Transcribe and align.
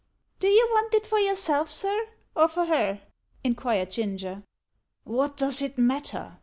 "Do 0.39 0.47
you 0.47 0.67
want 0.71 0.95
it 0.95 1.05
for 1.05 1.19
yourself, 1.19 1.69
sir, 1.69 2.07
or 2.35 2.47
for 2.47 2.65
her?" 2.65 3.01
inquired 3.43 3.91
Ginger. 3.91 4.41
"What 5.03 5.37
does 5.37 5.61
it 5.61 5.77
matter?" 5.77 6.39